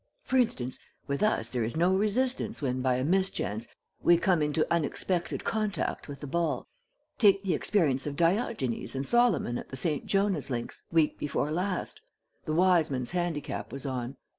"For 0.23 0.37
instance, 0.37 0.79
with 1.05 1.21
us 1.21 1.49
there 1.49 1.63
is 1.63 1.77
no 1.77 1.93
resistance 1.95 2.59
when 2.59 2.81
by 2.81 2.95
a 2.95 3.03
mischance 3.05 3.67
we 4.01 4.17
come 4.17 4.41
into 4.41 4.65
unexpected 4.73 5.43
contact 5.43 6.07
with 6.07 6.21
the 6.21 6.25
ball. 6.25 6.65
Take 7.19 7.43
the 7.43 7.53
experience 7.53 8.07
of 8.07 8.15
Diogenes 8.15 8.95
and 8.95 9.05
Solomon 9.05 9.59
at 9.59 9.69
the 9.69 9.77
St. 9.77 10.07
Jonah's 10.07 10.49
Links 10.49 10.81
week 10.91 11.19
before 11.19 11.51
last. 11.51 12.01
The 12.45 12.53
Wiseman's 12.53 13.11
Handicap 13.11 13.71
was 13.71 13.85
on. 13.85 14.17